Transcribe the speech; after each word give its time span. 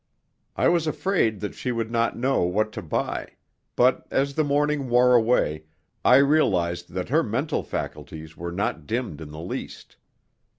I 0.55 0.67
was 0.67 0.87
afraid 0.87 1.41
that 1.41 1.53
she 1.53 1.71
would 1.71 1.91
not 1.91 2.17
know 2.17 2.41
what 2.41 2.71
to 2.71 2.81
buy; 2.81 3.33
but, 3.75 4.07
as 4.09 4.33
the 4.33 4.43
morning 4.43 4.89
wore 4.89 5.13
away, 5.13 5.65
I 6.03 6.15
realized 6.15 6.93
that 6.93 7.09
her 7.09 7.21
mental 7.21 7.61
faculties 7.61 8.35
were 8.35 8.51
not 8.51 8.87
dimmed 8.87 9.21
in 9.21 9.29
the 9.29 9.39
least. 9.39 9.97